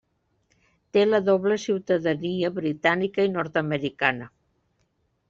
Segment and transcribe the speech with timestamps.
[0.95, 4.29] Té la doble ciutadania britànica i nord-americana.